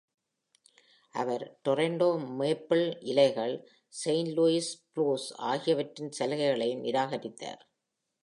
அவர் 1.15 1.43
Toronto 1.67 2.07
Maple 2.37 2.97
இலைகள், 3.01 3.53
Saint 3.93 4.33
Louis 4.37 4.71
Blues 4.93 5.27
ஆகியவற்றின் 5.35 6.11
சலுகைகளையும் 6.19 6.83
நிராகரித்தார். 6.83 7.61